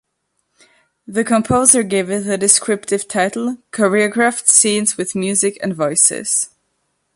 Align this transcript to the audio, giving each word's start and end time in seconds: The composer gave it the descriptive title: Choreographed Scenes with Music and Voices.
The 1.05 1.23
composer 1.23 1.83
gave 1.83 2.09
it 2.09 2.21
the 2.21 2.35
descriptive 2.35 3.07
title: 3.07 3.57
Choreographed 3.71 4.47
Scenes 4.47 4.97
with 4.97 5.13
Music 5.13 5.59
and 5.61 5.75
Voices. 5.75 6.49